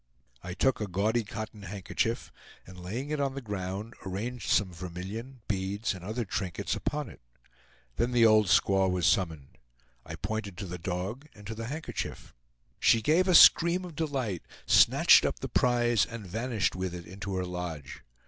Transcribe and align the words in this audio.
I 0.41 0.55
took 0.55 0.81
a 0.81 0.87
gaudy 0.87 1.23
cotton 1.23 1.61
handkerchief, 1.61 2.31
and 2.65 2.79
laying 2.81 3.11
it 3.11 3.19
on 3.19 3.35
the 3.35 3.39
ground, 3.41 3.93
arranged 4.03 4.49
some 4.49 4.73
vermilion, 4.73 5.41
beads, 5.47 5.93
and 5.93 6.03
other 6.03 6.25
trinkets 6.25 6.75
upon 6.75 7.07
it. 7.07 7.21
Then 7.97 8.11
the 8.11 8.25
old 8.25 8.47
squaw 8.47 8.89
was 8.89 9.05
summoned. 9.05 9.59
I 10.03 10.15
pointed 10.15 10.57
to 10.57 10.65
the 10.65 10.79
dog 10.79 11.27
and 11.35 11.45
to 11.45 11.53
the 11.53 11.67
handkerchief. 11.67 12.33
She 12.79 13.03
gave 13.03 13.27
a 13.27 13.35
scream 13.35 13.85
of 13.85 13.95
delight, 13.95 14.41
snatched 14.65 15.23
up 15.23 15.37
the 15.37 15.47
prize, 15.47 16.07
and 16.07 16.25
vanished 16.25 16.75
with 16.75 16.95
it 16.95 17.05
into 17.05 17.35
her 17.35 17.45
lodge. 17.45 18.01